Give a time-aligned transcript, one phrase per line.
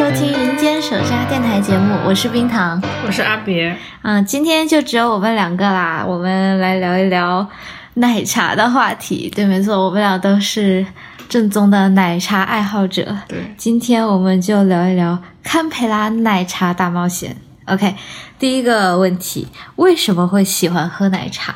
[0.00, 3.76] 收听《人间手札》电台节目，我是冰糖，我是阿别。
[4.00, 7.46] 嗯，今天就只有我们两个啦，我们来聊一聊
[7.92, 9.30] 奶茶的话题。
[9.36, 10.86] 对，没错，我们俩都是
[11.28, 13.14] 正宗的奶茶爱好者。
[13.28, 17.36] 对，今天我们就聊一聊堪培拉奶茶大冒险。
[17.66, 17.94] OK，
[18.38, 21.54] 第一个问题，为什么会喜欢喝奶茶？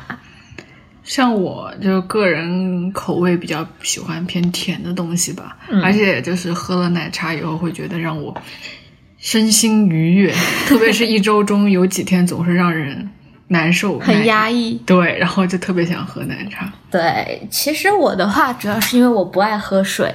[1.05, 8.35] 像我就个人口味比较喜欢偏甜的东西吧，而且就是喝了奶茶以后会觉得让我
[9.17, 10.33] 身心愉悦，
[10.67, 13.09] 特别是一周中有几天总是让人
[13.47, 14.73] 难受、很压抑。
[14.85, 16.73] 对，然后就特别想喝奶茶。
[16.91, 20.13] 对，其实我的话主要是因为我不爱喝水，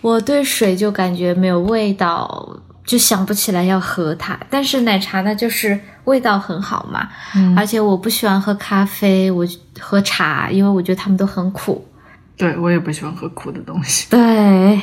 [0.00, 2.60] 我对水就感觉没有味道。
[2.86, 7.08] 就想不起来要喝它，但是奶茶呢，就是味道很好嘛。
[7.34, 9.46] 嗯，而且我不喜欢喝咖啡，我
[9.80, 11.86] 喝茶，因为我觉得他们都很苦。
[12.36, 14.08] 对，我也不喜欢喝苦的东西。
[14.10, 14.80] 对，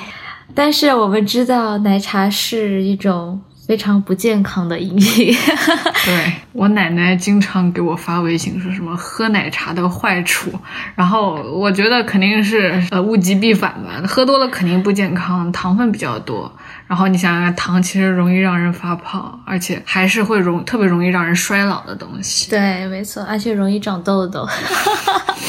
[0.53, 3.41] 但是我们知道奶茶是一种。
[3.67, 5.33] 非常不健康的饮品。
[6.03, 10.51] 对我奶奶经常给我发微信，说什么喝奶茶的坏处，
[10.93, 16.51] 然后我觉得肯定是呃物极必反吧，喝多了肯定不健康，糖分比较多。
[16.91, 22.49] 然后你想想看，糖其实容易让人发胖，而且还是会容特别容易让人衰老的东西。
[22.49, 24.45] 对，没错，而且容易长痘痘。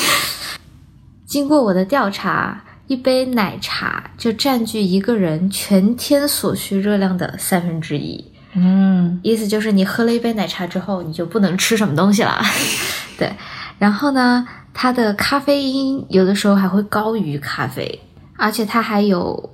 [1.27, 2.63] 经过我的调查。
[2.89, 8.23] 一杯奶茶就占据一个人全天所需热量的三分之一。
[8.53, 12.39] 嗯，意思就是你喝了一杯奶茶之后，你就不能吃什么东西了。
[13.17, 13.33] 对，
[13.79, 18.01] 然后呢，它的咖啡因有的时候还会高于咖啡，
[18.37, 19.51] 而且它还有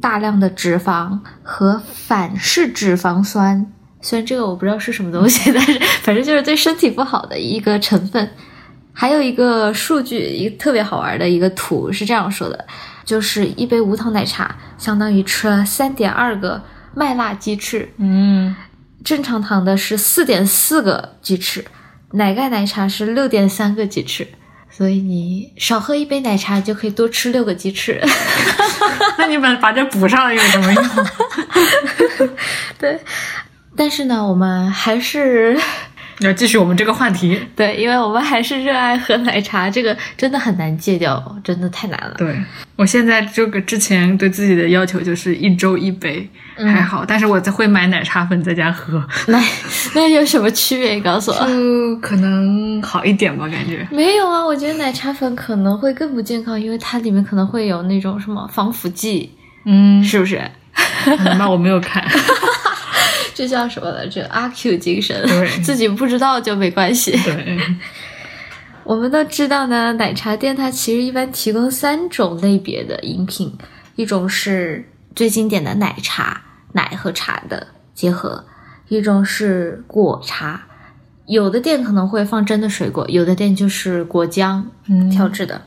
[0.00, 3.72] 大量的脂肪和反式脂肪酸。
[4.00, 8.30] 虽然这个我不知道是什么东西， 但是反正就是对身体不好的一个成分。
[8.94, 12.66] 还有一个数据，一个特别好玩的一个图是这样说的，
[13.04, 16.62] 就是一杯无糖奶茶相当于吃了三点二个
[16.94, 18.54] 麦辣鸡翅，嗯，
[19.02, 21.64] 正常糖的是四点四个鸡翅，
[22.10, 24.28] 奶盖奶茶是六点三个鸡翅，
[24.76, 28.00] 所以你少喝一杯奶茶就可以多吃六个鸡翅。
[29.18, 32.28] 那你们把这补上有什么用？
[32.78, 32.98] 对，
[33.76, 35.60] 但是呢，我们还是。
[36.26, 42.14] 要继续我们这个话题，对，因为我们还是热爱喝奶茶，这个真的很难戒掉，真的太难了。
[42.18, 42.36] 对
[42.76, 49.02] 我现在这个之前对自己的要求就是一周一杯，还好，但是我会买奶茶粉在家喝。
[49.28, 49.40] 那
[49.94, 51.00] 那有什么区别？
[51.00, 54.44] 告诉我，就可能好一点吧，感觉没有啊。
[54.44, 59.30] 我觉得奶茶粉可能会更不健康，因为它里面可能会有那种什么防腐剂，
[59.64, 60.40] 嗯，是不是？
[61.38, 62.04] 那我没有看。
[63.42, 64.24] 这叫什么来着？
[64.28, 65.20] 阿 Q 精神，
[65.64, 67.10] 自己不知道就没关系。
[67.24, 67.58] 对，
[68.84, 73.52] 我们都知道呢，奶茶店它其实一般提供三种类别的饮品，
[73.96, 76.40] 一种是最经典的奶茶，
[76.74, 78.44] 奶和茶的结合；
[78.86, 80.62] 一种是果茶，
[81.26, 84.62] 有的店可能会放真的水果，有的店就是果浆
[85.10, 85.60] 调制的；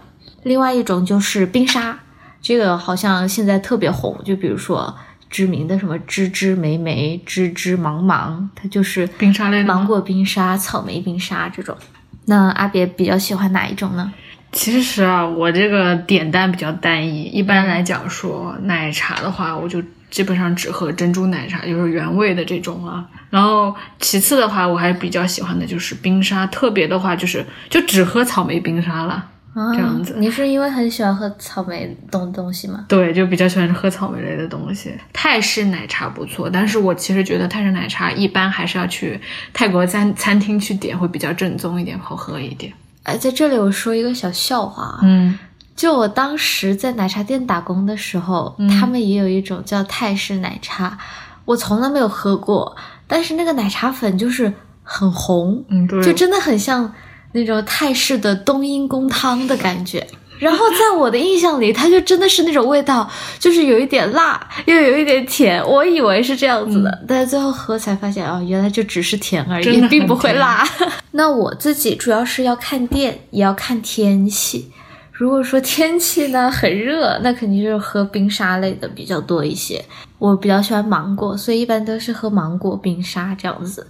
[0.43, 1.99] 另外一种就是冰沙，
[2.41, 4.95] 这个好像现在特别红，就比如说。
[5.29, 11.75] 知名的什么芝芝莓莓、芝芝芒芒，它就是冰沙类的芒果冰沙、草莓冰沙这种。
[12.25, 14.11] 那阿别比较喜欢哪一种呢？
[14.51, 17.23] 其实啊，我这个点单比较单一。
[17.23, 23.05] 一般来讲说奶茶的话，我就基本上只喝珍珠奶茶，就是原味的这种啊。
[23.29, 29.27] 然后其次的话，我还比较喜欢的就是冰沙，特别的话就是就只喝草莓冰沙了。
[29.55, 32.83] 这样子，你是因为很喜欢喝草莓东东西吗？
[32.89, 34.93] 对，就比较喜欢喝草莓类的东西。
[35.13, 39.17] 泰式奶茶不错，但是我其实觉得泰式奶茶一般还是要去
[39.53, 42.73] 泰国餐餐厅去点，会比较正宗一点，好喝一点。
[43.03, 45.39] 哎，在这里我说一个小笑话，嗯，
[45.73, 50.97] 就我当时在奶茶店打工的时候，他们也有一种叫泰式奶茶，
[51.45, 52.75] 我从来没有喝过，
[53.07, 54.51] 但是那个奶茶粉就是
[54.83, 56.93] 很红，嗯，对，就真的很像。
[57.35, 60.07] 那种泰式的冬阴功汤的感觉，
[60.39, 65.61] 然后在我的印象里，它就真的是那种味道，就是有一点辣，又有一点甜。
[65.67, 70.65] 我以为是这样子的，但是最后喝才发现，哦，原来就只是甜而已，并不会辣。
[71.11, 74.71] 那我自己主要是要看店，也要看天气。
[75.11, 79.83] 如果说天气呢很热，那肯定就是喝冰沙类的比较多一些。
[80.19, 83.87] 我比较喜欢芒果，所以一般都是喝芒果冰沙这样子。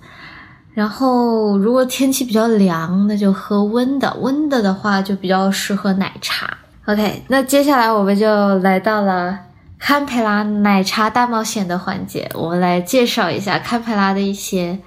[0.76, 4.14] 然后，如果天气比较凉，那就喝温的。
[4.20, 6.58] 温的的话，就比较适合奶茶。
[6.86, 9.40] OK，那接下来我们就来到了
[9.80, 12.30] 堪培拉奶茶大冒险的环节。
[12.34, 14.78] 我们来介绍一下堪培拉的一些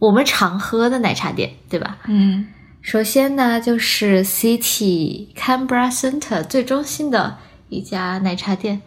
[0.00, 1.96] 我们常喝的奶茶店，对吧？
[2.08, 2.48] 嗯，
[2.82, 7.36] 首先呢，就是 City Canberra Center 最中心的
[7.68, 8.82] 一家奶茶店，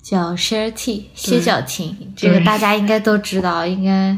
[0.00, 4.16] 叫 Share Tea 歇脚亭，这个大家应该都知道，应该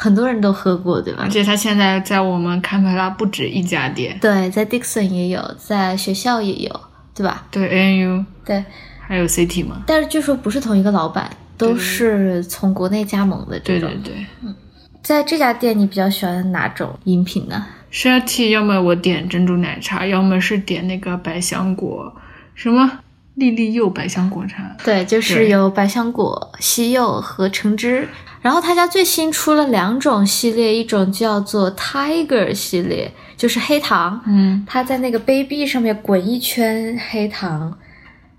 [0.00, 1.28] 很多人都喝过，对吧而？
[1.28, 6.80] 且它现在在我们堪培拉不止一家店，对，在 Dixon 也有，在学校也有，
[7.12, 7.44] 对吧？
[7.50, 8.64] 对 ANU 对，
[9.00, 13.98] 还有 CT 嘛，但是据说不是同一个老板，都是从国内加盟的这对对。
[14.04, 14.54] 对嗯。
[15.02, 22.14] 在这家店，你比较喜欢哪种饮品呢？Share tea，要么我点珍珠奶茶，要么是点那个百香果，
[22.54, 23.00] 什么
[23.34, 24.76] 粒粒柚百香果茶。
[24.84, 28.06] 对，就是对有百香果、西柚和橙汁。
[28.40, 37.76] 然后他家最新出了两种系列，一种叫做 Tiger 系列，就是黑糖，嗯，它在那个杯壁上面滚一圈黑糖，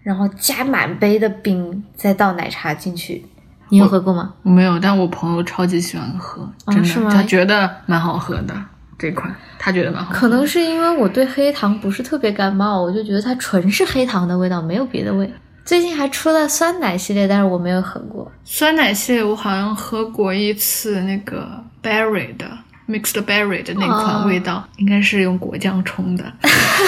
[0.02, 3.26] 然后加满杯的冰，再倒奶茶进去。
[3.72, 4.34] 你有喝过吗？
[4.44, 8.56] 我没有，但我朋友超级喜欢喝，真的，哦是吗他觉得蛮好喝的
[8.98, 10.18] 这款，他觉得蛮好喝。
[10.18, 15.32] 可能是因为我对黑糖不是特别感冒，我就觉得它纯是黑糖的味道，没有别的味。
[15.70, 18.32] 最近还出了酸奶系列，但是我没有喝过。
[18.44, 21.48] 酸奶系列我好像喝过一次那个
[21.84, 22.46] berry 的
[22.88, 26.26] mixed berry 的那哦款味道，应该是用果酱冲的，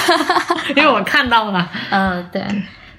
[0.76, 1.70] 因为我看到了。
[1.92, 2.42] 嗯，对，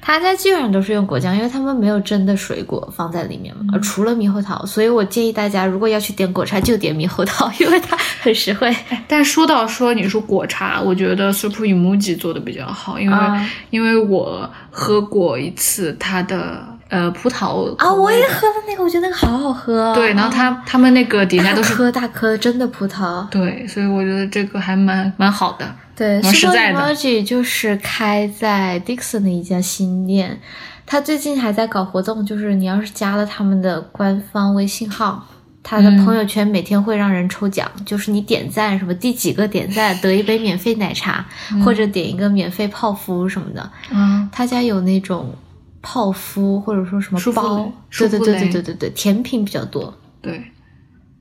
[0.05, 8.75] 他家基本上都是用果酱，因为他们没有真的水果放在里面嘛，呃除了猕猴桃，所以我建议大家如果要去点果茶，就点猕猴桃，因为它很实惠。
[9.07, 19.95] 但说到说你说果茶，我觉得 Super Emoji 做的比较好，因为、啊因为我喝过一次它的呃葡萄啊，我也喝了那个，我觉得那个好好喝、哦。
[19.95, 23.25] 对，然后他他们那个底下都是颗大颗真的葡萄。
[23.29, 25.75] 对，所以我觉得这个还蛮蛮好的。
[26.03, 30.41] 对蛮实，Super 在的 Emoji 就是开在 Dixon 的一家新店，
[30.85, 35.29] 他最近还在搞活动，就是你要是加了他们的官方微信号。
[35.65, 41.25] 他的嗯朋友圈每天会让人抽奖，就是你点赞什么第几个点赞得一杯免费奶茶，
[41.65, 43.71] 或者点一个免费泡芙什么的。
[43.93, 45.33] 嗯，他家有那种
[45.81, 49.97] 泡芙或者说什么包，对对对对对对对，甜品比较多。
[50.21, 50.43] 对。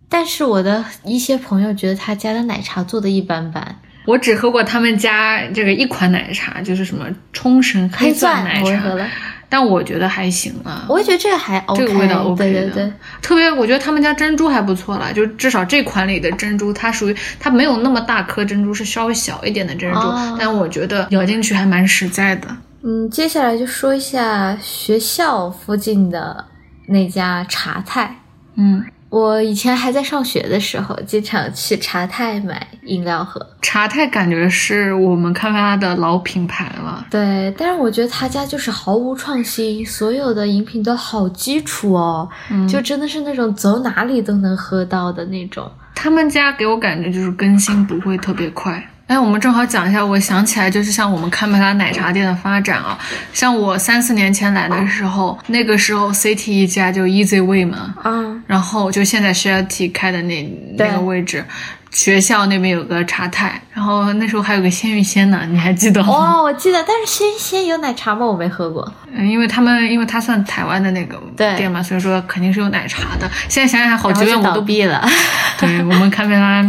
[0.10, 9.07] 但是我的一些朋友觉得他家的奶茶做的一般般，我只喝过他们家这个一款奶茶，就是什么冲绳黑钻奶茶我喝，了，
[9.48, 10.86] 但我觉得还行啊。
[10.89, 22.48] 我也觉得这个还 OK，这个味道 OK 的，对对对，特别我觉得他们家珍珠还不错啦，就至少这款里的珍珠，它属于它没有那么大颗珍珠，是稍微小一点的珍珠，哦但我觉得咬进去还蛮实在的。
[22.83, 26.44] 嗯，接下来就说一下学校附近的
[26.88, 28.15] 那家茶菜。
[28.56, 33.46] 嗯，我以前还在上学的时候，经常去茶太买饮料喝。
[33.62, 37.06] 茶太感觉是我们咖啡拉的老品牌了。
[37.12, 45.69] 对，但是我觉得他家就是毫无创新，所有的饮品都好基础哦，嗯就真的是那种走哪里都能喝到的那种。
[45.94, 48.81] 他们家给我感觉就是更新不会特别快。
[49.12, 52.98] 哎，我们正好讲一下，我想起来就是像我们堪培拉奶茶店的发展啊，
[53.34, 60.42] 像我三四年前来的时候，那个时候 CT 一家就 Easy Way 嘛，嗯，然后就现在 Tea 开的那
[60.78, 61.44] 那个位置，
[61.92, 66.10] 学校那边有个茶太，然后那时候还有个鲜芋仙呢，你还记得吗？
[66.13, 68.25] 哇，我记得，但是鲜芋仙有奶茶吗？
[68.25, 68.90] 我没喝过。
[69.13, 73.30] 嗯，因为他们因为它算台湾的那个店嘛，所以说肯定是有奶茶的。
[73.50, 75.06] 现在想想好然后就久远，我都倒闭了。
[75.60, 76.63] 对我们堪培拉，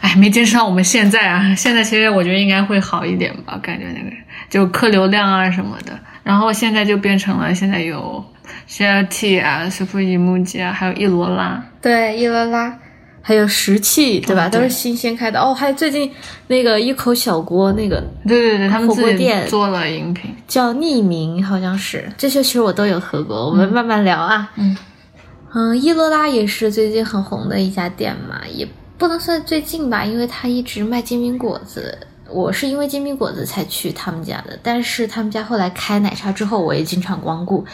[0.00, 1.54] 哎，没坚持到我们现在啊。
[1.54, 4.16] 现在其实我觉得应该会好一点吧，感觉那个
[4.48, 5.92] 就客流量啊什么的。
[6.22, 8.24] 然后现在就变成了现在有
[8.68, 11.62] Tea 啊、Super Emoji 啊，还有一罗拉。
[11.80, 12.76] 对，伊罗拉，
[13.22, 14.46] 还有石器，对吧？
[14.46, 15.40] 哦对都是新鲜开的。
[15.40, 16.10] 哦，还有最近
[16.48, 20.34] 那个一口小锅，那个对对对，他们火自己锅店做了饮品。
[20.48, 22.10] 叫匿名，好像是。
[22.16, 24.50] 这些其实我都有喝过，我们慢慢聊啊。
[24.56, 24.76] 嗯
[25.54, 28.66] 嗯，伊罗拉也是最近很红的一家店嘛，也
[28.98, 31.98] 不能算最近吧，因为他一直卖煎饼果子。
[32.28, 37.64] 我是因为煎饼果子才去他们家的，但是他们家后来开奶茶之后，我也经常光顾，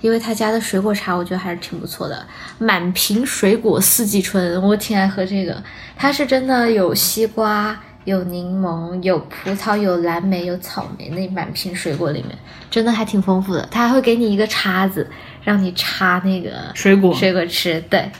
[0.00, 2.26] 因为他家的水果茶我觉得还是挺不错的，
[2.58, 5.62] 满瓶水果四季春，我挺爱喝这个。
[5.96, 12.36] 它是真的有西瓜、有柠檬、有葡萄、有蓝莓、有草莓，那满瓶水果里面
[12.68, 13.64] 真的还挺丰富的。
[13.70, 15.08] 他还会给你一个叉子，
[15.44, 17.80] 让你插那个水果水果吃。
[17.88, 18.10] 对，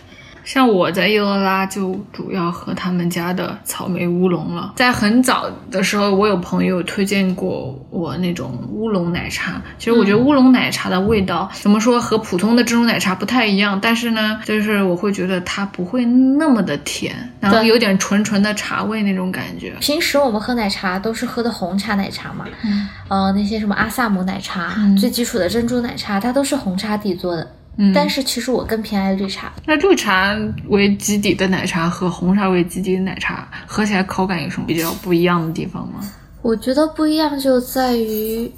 [0.52, 4.72] 像我在叶罗拉就主要喝他们家的草莓乌龙了。
[4.74, 9.62] 在很早的时候，我有朋友推荐过我那种乌龙奶茶。
[9.78, 19.72] 其实我觉得乌龙奶茶的味道、怎么说和普通的珍珠奶茶不太一样，但是呢，就是我会觉得它不会那么的甜，然后有点纯纯的茶味那种感觉。
[19.80, 27.48] 平时我们喝奶茶都是喝的红茶奶茶嘛，嗯呃，那些什么阿萨姆奶茶、嗯最基础的珍珠奶茶，它都是红茶底做的。
[27.76, 29.52] 嗯，但是其实我更偏爱绿茶。
[29.66, 30.36] 那绿茶
[30.68, 36.00] 为基底的奶茶和红茶为基底的奶茶喝起来口感有什么比较不一样的地方吗？
[36.42, 38.50] 我觉得不一样就在于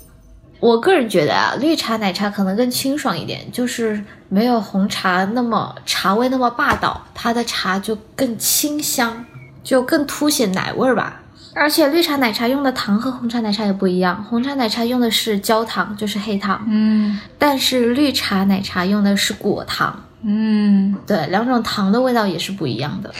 [0.61, 9.25] 我个人觉得啊，绿茶奶茶可能更清爽一点，就是没有红茶那么茶味那么霸道，它的茶就更清香，
[9.65, 11.22] 就更凸显奶味儿吧。
[11.55, 23.13] 而且绿茶奶茶用的糖和红茶奶茶也不一样，红茶奶茶用的是焦糖，就是黑糖，嗯但是绿茶奶茶用的是果糖，嗯，对，两种糖的味道也是不一样的。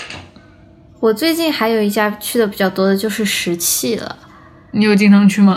[0.99, 4.17] 我最近还有一家去的比较多的就是石器了。
[4.71, 5.57] 你有经常去吗？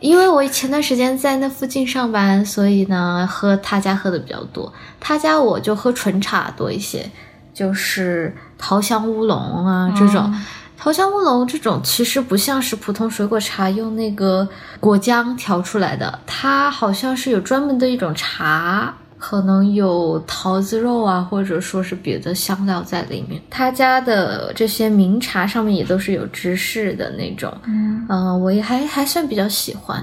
[0.00, 4.72] 因为我前段时间在那附近上班，所以呢，喝他家喝的比较多。
[4.98, 7.08] 他家我就喝纯茶多一些，
[7.54, 10.34] 就是桃香乌龙啊这种。
[10.82, 14.48] 桃香乌龙这种其实不像是普通水果茶用那个
[14.80, 23.38] 果浆调出来的，它好像是有专门的一种茶，可能有桃子肉啊，或者说是别的香料在里面。
[23.50, 30.02] 他家的这些名茶上面也都是有芝士的那种，嗯嗯、我也还还算比较喜欢。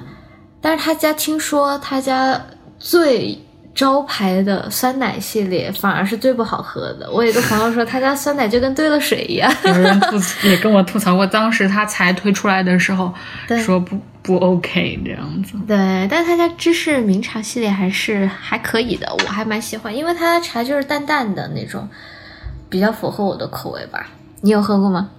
[0.61, 2.39] 但是他家听说他家
[2.77, 3.35] 最
[3.77, 7.07] 招牌的酸奶系列反而是最不好喝的。
[7.11, 9.53] 我有个朋友说他家酸奶就跟兑了水一样。
[9.63, 10.17] 有人吐
[10.47, 13.13] 也跟我吐槽过，当时他才推出来的时候
[13.63, 15.53] 说不不 OK 这样子。
[15.67, 21.87] 对，但是他家芝士名茶系列还是还可以的，我还蛮喜欢，因为他的茶就是淡淡的那种，
[22.69, 24.07] 比较符合我的口味吧。
[24.41, 25.11] 你有喝过吗？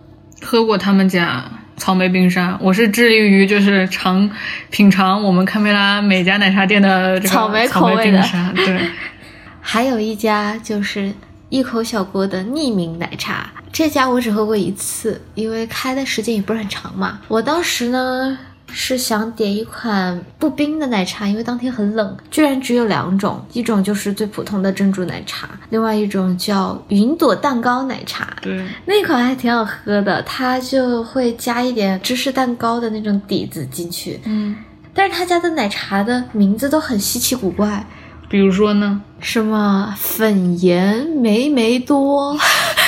[0.42, 1.44] 喝过他们家
[1.78, 4.28] 草莓冰沙，我是致力于就是尝
[4.70, 8.52] 品尝我们堪培拉每家奶茶店的这个草莓口味的沙。
[8.54, 8.78] 对，
[9.62, 11.12] 还有一家就是
[11.48, 17.20] 一口小锅的匿名奶茶，这家我只喝过一次，因为开的时间也不是很长嘛。
[17.28, 18.38] 我当时呢
[18.70, 28.36] 是想点一款不冰的奶茶，因为当天很冷，居然只有两种，一种就是最普通的珍珠奶茶，另外一种叫云朵蛋糕奶茶。
[28.42, 34.54] 对，那款还挺好喝的，它就会加一点芝士蛋糕的那种底子进去，嗯，
[34.94, 37.84] 但是他家的奶茶的名字都很稀奇古怪，
[38.28, 42.36] 比如说呢，什么粉盐莓莓多，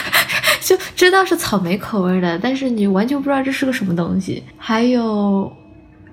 [0.61, 4.43] 就知道是草莓口味的，但是你完全不知道这是个什么东西。
[4.59, 5.51] 还有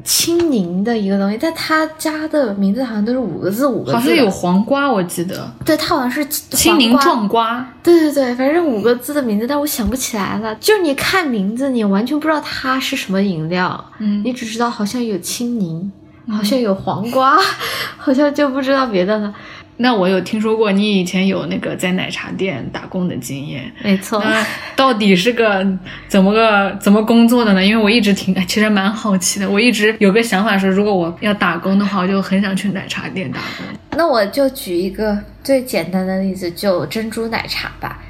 [0.07, 7.67] 青柠的一个东西，但他家的名字好像都是五个字五个字，好像有黄瓜，我记得对，它好像是青柠撞瓜。
[7.83, 10.55] 对对对，反正五个字的名字，但我想不起来了。
[10.55, 15.91] 就是你看名字，你完全不知道它是什么饮料，嗯你只知道好像有青柠，
[16.29, 17.37] 好像有黄瓜，
[17.97, 19.33] 好像就不知道别的了。
[19.79, 25.65] 那我有听说过你以前有那个在奶茶店打工的经验，没错，那到底是个
[26.07, 27.63] 怎么个怎么工作的呢？
[27.63, 33.65] 因为我一直挺其实蛮好奇的，我一直有个想法说，如果我要打工的话，我就很想去奶茶店打工。
[33.95, 38.01] 那我就举一个最简单的例子，就珍珠奶茶吧。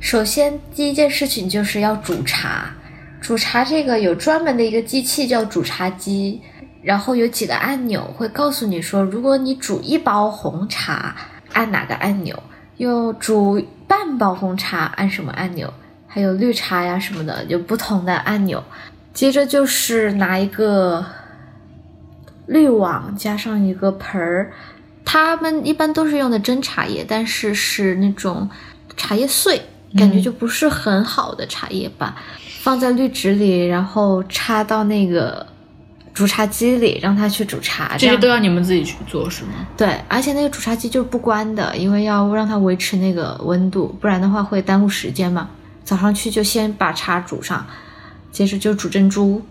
[0.00, 2.70] 首先，第一件事情就是要煮茶。
[3.20, 6.40] 煮茶这个有专门的一个机器叫煮茶机，
[6.86, 11.16] 然后有几个按钮会告诉你说，如果你煮一包红茶，
[11.52, 12.36] 按哪个按钮；
[12.76, 15.66] 又煮半包红茶，按什么按钮；
[16.06, 18.62] 还有绿茶呀什么的，有不同的按钮。
[19.12, 21.04] 接着就是拿一个
[22.46, 24.52] 滤网加上一个盆儿，
[25.04, 28.48] 他们一般都是用的真茶叶，但是是那种
[28.96, 29.60] 茶叶碎，
[29.98, 32.14] 感觉就不是很好的茶叶吧。
[32.60, 35.44] 放在滤纸里，然后插到那个
[36.16, 37.94] 煮茶机里，让它去煮茶。
[37.98, 39.50] 这些都要你们自己去做是吗？
[39.76, 45.50] 对，而且那个煮茶机就是不关的，因为要让它维持那个温度，不然的话会耽误时间嘛。
[45.84, 47.66] 早上去就先把茶煮上，
[48.32, 49.44] 接着就煮珍珠。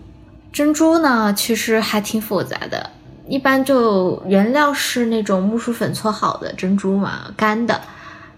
[0.52, 2.90] 珍珠呢，其实还挺复杂的，
[3.28, 7.80] 一般就原料是那种木薯粉搓好的珍珠嘛，干的。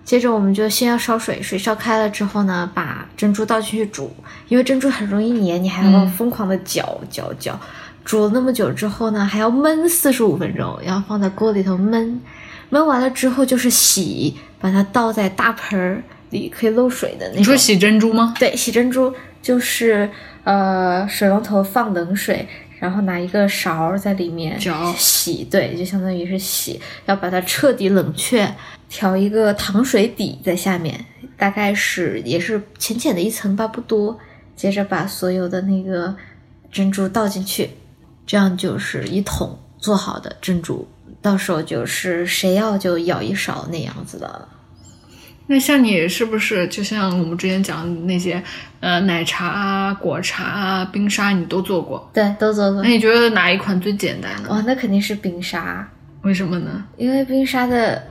[0.05, 4.15] 接着我们就先要烧水，水烧开了之后呢，把珍珠倒进去煮，
[4.49, 7.59] 因为珍珠很容易粘，你还要嗯疯狂的搅搅搅。
[8.09, 12.19] 煮了那么久之后呢，还要焖四十五分钟，要放在锅里头焖。
[12.71, 17.41] 焖完了之后就是洗，把它倒在大盆儿里，可以漏水的那种。
[17.41, 18.35] 你说洗珍珠吗？
[18.39, 19.13] 对，洗珍珠
[19.43, 20.09] 就是
[20.45, 22.49] 呃水龙头放冷水，
[22.79, 28.51] 然后拿一个勺儿在里面搅洗，对，就相当于是洗，要把它彻底冷却，
[28.89, 30.99] 调一个糖水底在下面，
[31.37, 34.19] 大概是也是浅浅的一层吧，不多。
[34.57, 36.17] 接着把所有的那个
[36.73, 37.69] 珍珠倒进去，
[38.29, 40.87] 这样就是一桶做好的珍珠，
[41.23, 44.47] 到时候就是谁要就舀一勺那样子的。
[45.47, 48.43] 那像你是不是就像我们之前讲的那些
[48.81, 52.07] 呃奶茶啊、果茶啊、冰沙，你都做过？
[52.13, 52.89] 对，都做过那。
[52.91, 54.51] 你觉得哪一款最简单呢？
[54.51, 55.89] 哇，那肯定是冰沙。
[56.21, 56.85] 为什么呢？
[56.99, 58.07] 因为冰沙的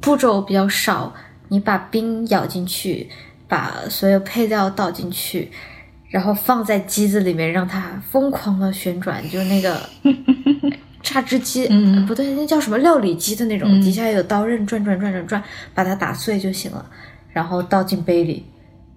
[0.00, 1.12] 步骤比较少，
[1.48, 3.10] 你把冰舀进去，
[3.46, 5.52] 把所有配料倒进去，
[6.12, 9.80] 然后放在机子里面让它疯狂的旋转，就那个
[11.02, 15.42] 榨汁机，嗯呃不对，那叫什么料理机的那种，嗯底下有刀刃转转转转转，
[15.74, 16.84] 把它打碎就行了，
[17.32, 18.44] 然后倒进杯里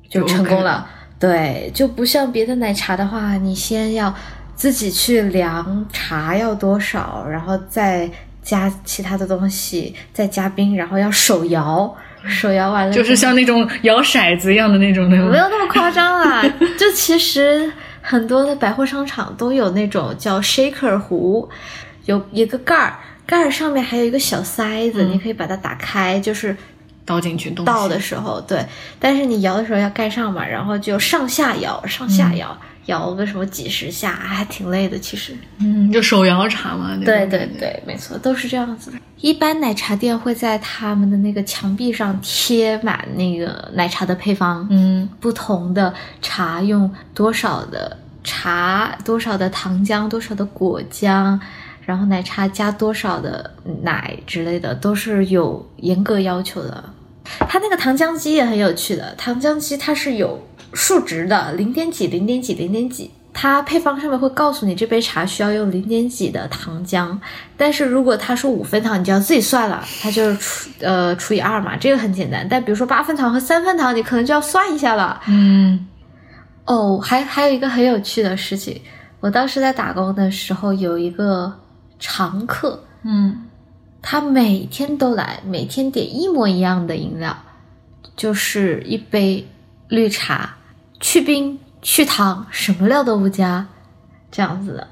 [0.09, 0.87] 就就成功了。
[1.17, 4.13] 对，就不像别的奶茶的话，你先要
[4.53, 8.11] 自己去量茶要多少，然后再
[8.43, 11.95] 加其他的东西，再加冰，然后要手摇，
[12.27, 15.29] 手摇完了就是像那种摇骰子一样的那种，对吗？
[15.31, 16.43] 没有那么夸张啦，
[16.77, 21.49] 就其实很多的百货商场都有那种叫 shaker 壶，
[22.05, 26.55] 有一个盖儿，盖儿上面还有一个小塞子，你可以把它打开，就是
[27.05, 27.49] 倒进去。
[27.51, 28.65] 倒的时候，对，
[28.99, 35.35] 但是你摇的时候要盖上嘛，然后就上下摇，上下摇，摇个什么几十下，还挺累的，其实。
[35.59, 36.95] 嗯，就手摇茶嘛。
[37.03, 38.97] 对对对，没错，都是这样子的。
[39.21, 51.39] 一般奶茶店会在他们的那个墙壁上贴满那个奶茶的配方，嗯不同的茶用多少的茶，多少的糖浆，多少的果浆，
[51.85, 53.49] 然后奶茶加多少的
[53.81, 56.83] 奶之类的，都是有严格要求的。
[57.47, 60.39] 它那个糖浆机也很有趣的，糖浆机它是有
[60.75, 63.09] 数值的，零点几、零点几、零点几。
[63.37, 67.17] 它配方上面会告诉你这杯茶需要用零点几的糖浆，
[67.57, 72.47] 但是如果他说五分糖，你就要自己算了，它就是除呃除以二嘛，这个很简单。
[72.49, 75.21] 但比如说八分糖和三分糖，你可能就要算一下了。
[75.27, 75.85] 嗯
[76.65, 78.81] 哦，还还有一个很有趣的事情，
[79.19, 81.53] 我当时在打工的时候有一个
[81.99, 83.43] 常客，嗯
[84.01, 87.35] 他每天都来，每天点一模一样的饮料，
[88.15, 89.45] 就是一杯
[89.89, 90.55] 绿茶，
[90.99, 93.65] 去冰去糖，什么料都不加，
[94.31, 94.87] 这样子的，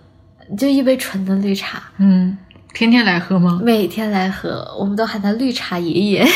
[0.57, 2.38] 就一杯纯的绿茶，嗯，
[2.74, 3.60] 天天来喝吗？
[3.63, 6.27] 每天来喝，我们都喊他绿茶爷爷，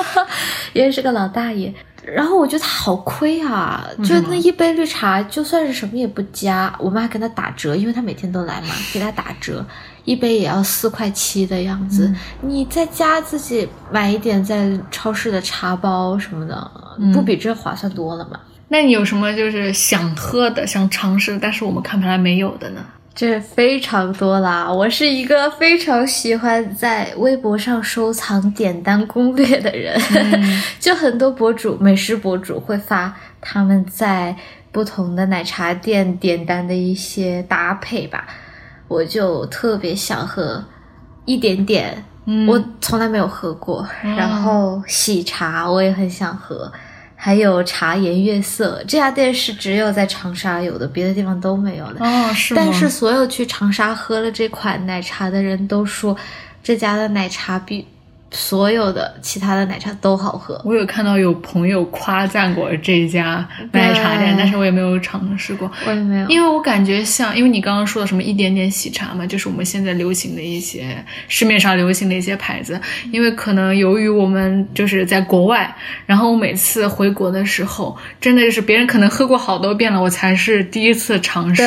[0.74, 1.72] 爷爷是个老大爷。
[2.06, 9.64] 然后我觉得他好亏啊，就那一杯绿茶，就算是什么也不加，我们还给他打折，因为他每天都来嘛， 给他打折，
[10.04, 12.14] 一杯也要四块七的样子。
[12.42, 16.70] 你在家自己买一点在超市的茶包什么的，
[17.14, 18.38] 不比这划算多了吗？
[18.68, 22.84] 那你有什么就是想喝的、想尝试的，但是我们看盘来没有的呢？
[23.14, 24.68] 这非常多啦！
[24.68, 29.96] 我是一个非常喜欢在微博上收藏点单攻略的人，
[30.80, 34.34] 就很多博主、美食博主会发他们在
[34.72, 38.26] 不同的奶茶店点单的一些搭配吧，
[38.88, 40.64] 我就特别想喝
[41.24, 46.72] 一点点，嗯我从来没有喝过，然后喜茶我也很想喝。
[47.24, 52.04] 还有茶颜悦色这家店是只有在长沙有的，别的地方都没有的。
[52.04, 52.60] 哦，是吗？
[52.62, 56.14] 但是所有去长沙喝了这款奶茶的人都说，
[56.62, 57.86] 这家的奶茶比
[58.34, 60.60] 所有的其他的奶茶都好喝。
[60.64, 65.70] 我有看到有朋友夸赞过这家奶茶店，但是我也没有尝试过。
[65.86, 70.96] 我也没有，因为我感觉像，因为你刚刚说的什么一点点喜茶嘛，就是我们现在流行的一些
[71.28, 72.80] 市面上流行的一些牌子。
[73.12, 75.72] 因为可能由于我们就是在国外，
[76.04, 81.62] 然后我每次回国的时候，真的就是别人可能喝过好多遍了，我才是第一次尝试。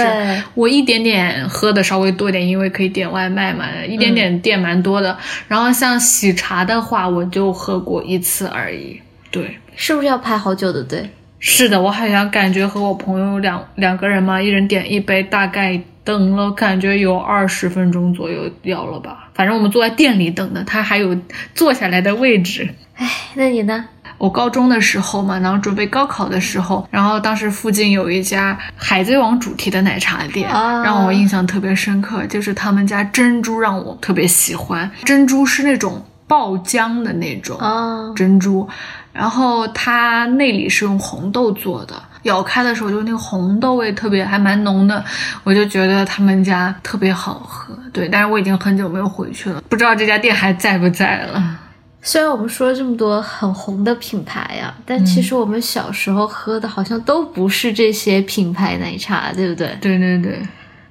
[0.53, 5.17] 我一点点喝的稍微多点，因为可以点外卖嘛，一点点店蛮多的。
[5.47, 9.00] 然后像喜茶的话，我就喝过一次而已。
[9.32, 11.10] 对，是不是要排好久的队？
[11.39, 19.30] 是的，我好像感觉和我朋友两两个人嘛，一人点一杯，大概等了感觉有二十分钟左右要了吧。
[19.36, 21.15] 反正我们坐在店里等的，他还有
[21.54, 22.67] 坐下来的位置。
[22.96, 23.86] 哎，那你呢？
[24.17, 38.68] 我高中的时候嘛，然后准备高考的时候，然后当时附近有一家海贼王主题的奶茶店，啊让我印象特别深刻，就是他们家珍珠让我特别喜欢，珍珠是那种爆浆的那种，哦，珍珠，
[39.13, 45.02] 然后它内里是用红豆做的，咬开的时候就那个红豆味特别还蛮浓的，
[45.46, 47.74] 我就觉得他们家特别好喝。
[47.94, 51.60] 对，但是我已经很久没有回去了，不知道这家店还在不在了。
[52.02, 59.78] 虽然我们说了这么多很红的品牌呀、但其实我们小时候喝的好像都不是这些品牌奶茶，对不对？
[59.82, 60.42] 对对对，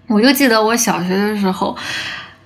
[0.09, 1.77] 我就记得我小学的时候。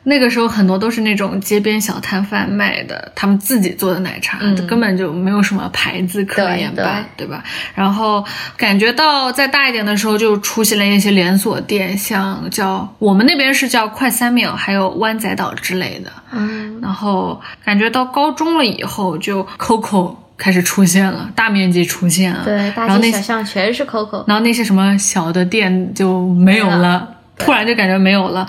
[0.03, 7.45] 那个时候很多都是那种街边小摊贩卖的，他们自己做的奶茶，嗯根本就没有什么牌子可言吧，对对吧？
[7.75, 8.25] 然后
[8.57, 16.11] 感觉到再大一点的时候，就出现了一些连锁店，像叫我们那边是叫快三秒，还有湾仔岛之类的。
[16.33, 22.43] 嗯，然后感觉到高中了以后，就 COCO 开始出现了，大面积出现了。
[22.45, 24.25] 对，大街小巷全是 COCO。
[24.27, 28.47] 然后那些什么小的店就没有了了，突然就感觉没有了。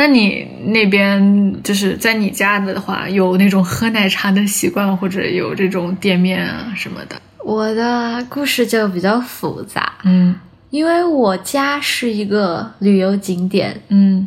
[0.00, 7.20] 那你那边就是在你家的话，有那种喝奶茶的习惯，或者有这种店面啊什么的？
[7.44, 10.34] 我的故事就比较复杂，嗯
[10.70, 14.26] 因为我家是一个旅游景点，嗯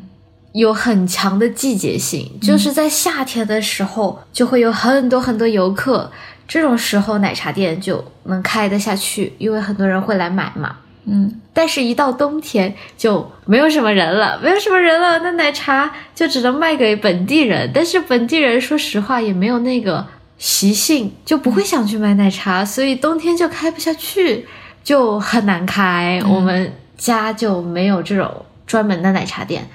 [0.52, 6.12] 有很强的季节性，就是在夏天的时候就会有很多很多游客，
[6.48, 10.76] 这种时候奶茶店就能开得下去，因为很多人会来买嘛。
[11.06, 17.70] 嗯，但是，一到冬天就没有什么人了，没有什么人了，那奶茶就只能卖给本地人。
[17.74, 24.48] 但是本地人说实话也没有那个习性，就不会想去买奶茶，所以冬天就开不下去，
[24.82, 26.22] 就很难开。
[26.26, 29.68] 我们家就没有这种专门的奶茶店。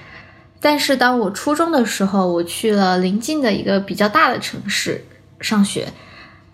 [0.59, 5.05] 但是当我初中的时候，我去了临近的一个比较大的城市
[5.39, 5.89] 上学，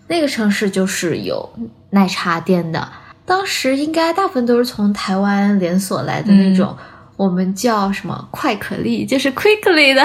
[0.08, 1.50] 那个城市就是有
[1.90, 2.86] 奶茶店的。
[3.26, 6.76] 当时应该大部分都是从台湾连锁来的那种，
[7.16, 10.02] 我们叫什么快可丽，就是 quickly 的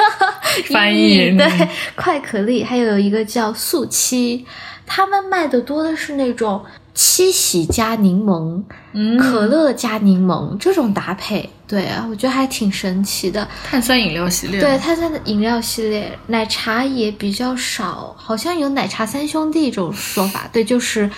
[0.72, 4.46] 翻译对，快可丽，还有一个叫速七，
[4.86, 13.46] 他们卖的多的是那种七喜加柠檬，嗯可乐加柠檬这种搭配，对啊，我觉得还挺神奇的。
[13.62, 21.10] 碳酸饮料系列，对，碳酸饮料系列，奶茶也比较少，好像有奶茶三兄弟这种说法，对，就是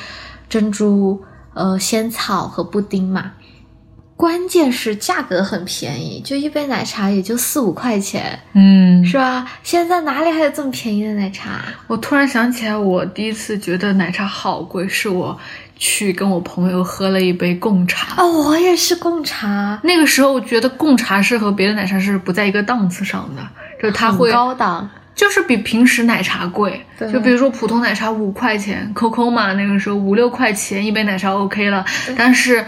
[0.48, 1.22] 珍珠。
[1.57, 3.33] 呃，仙草和布丁嘛，
[4.14, 9.51] 关键是价格很便宜，就一杯奶茶也就四五块钱，嗯，是吧？
[9.62, 11.62] 现在哪里还有这么便宜的奶茶？
[11.87, 15.38] 我突然想起来，我第一次觉得奶茶好贵，是我
[15.77, 18.23] 去跟我朋友喝了一杯贡茶。
[18.23, 19.81] 哦，我也是贡茶。
[19.83, 23.42] 那个时候我觉得贡茶是和别的奶茶是不在一个档次上的，
[23.81, 24.90] 就是它会高档。
[25.16, 26.81] 就是比平时奶茶贵，
[27.12, 31.85] 就比如说普通奶茶五块钱，COCO 嘛，那个时候五六块钱一杯奶茶 OK 了，
[32.16, 32.64] 但是。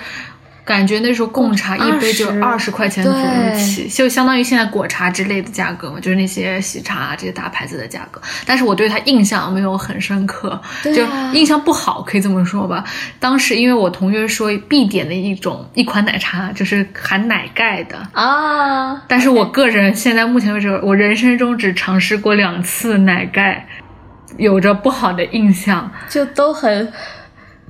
[0.69, 8.21] 感觉那时候贡茶一杯就二十块钱左右起，就相当于现在果茶之类的价格嘛，就是那些喜茶这些大牌子的价格。
[8.45, 11.03] 但是我对它印象没有很深刻，就
[11.33, 12.85] 印象不好，可以这么说吧。
[13.19, 23.67] 当时因为我同学说必点的一种一款奶茶就是含奶盖的啊，但是我个人现在目前为止，我人生中只尝试过两次奶盖，
[24.37, 26.93] 有着不好的印象，就都很。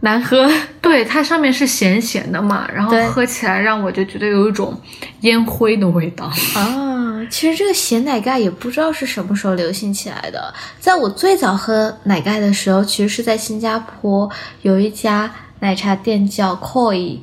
[0.01, 0.49] 难喝，
[0.81, 4.81] 对，它上面是咸咸的嘛，然后喝起来让我就觉得有一种
[5.23, 7.27] 烟灰的味道啊。
[7.31, 14.31] 其实这个咸奶盖也不知道是什么时候流行起来的，在我最早喝奶盖的时候，其实是在新加坡
[14.63, 15.31] 有一家
[15.61, 17.19] 奶茶店叫 Koi，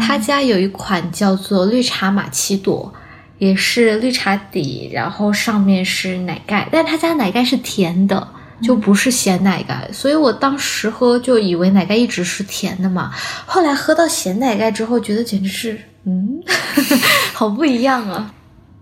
[0.00, 2.94] 他家有一款叫做绿茶玛奇朵，
[3.38, 8.28] 也是绿茶底，然后上面是奶盖，但他家奶盖是甜的。
[8.62, 13.10] 就不是咸奶盖，所以我当时喝就以为奶盖一直是甜的嘛。
[13.46, 16.42] 后来喝到咸奶盖之后，觉得简直是，嗯，
[17.34, 18.32] 好不一样啊。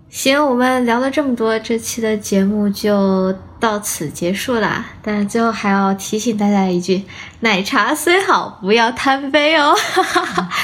[0.09, 4.85] 行，我们聊了这么多，这期的节目就到此结束啦。
[5.01, 7.03] 但最后还要提醒大家一句：
[7.39, 9.75] 奶茶虽好，不要贪杯哦。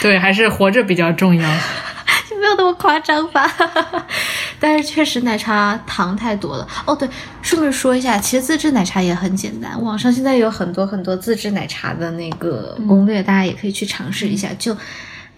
[0.03, 1.49] 对，还是活着比较重要。
[2.29, 3.51] 就没有那么夸张吧，
[4.59, 6.67] 但是确实奶茶糖太多了。
[6.85, 7.07] 哦，对，
[7.41, 14.49] 顺便说一下，其实自制奶茶也很简单，网上现在有很多很多自制奶茶的那个攻略，大家也可以去尝试一下。
[14.57, 14.75] 就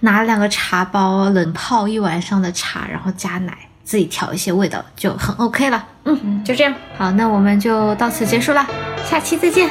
[0.01, 5.87] 拿两个茶包冷泡一晚上的茶，然后加奶，自己调一些味道，就很 OK 了。
[6.05, 6.73] 嗯，就这样。
[6.97, 8.65] 好，那我们就到此结束了，
[9.05, 9.69] 下期再见。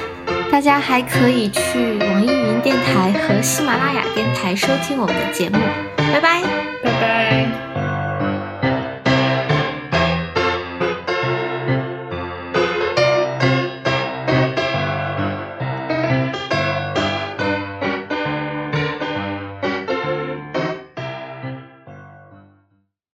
[0.52, 5.58] 大家还可以去网易云电台和喜马拉雅电台收听我们的节目。
[5.96, 6.42] 拜拜。
[6.82, 7.79] 拜拜。